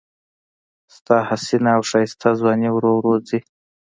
ستا 0.95 1.17
حسینه 1.29 1.71
او 1.77 1.81
ښایسته 1.89 2.29
ځواني 2.39 2.69
ورو 2.71 2.91
ورو 2.97 3.13
ځي 3.27 3.39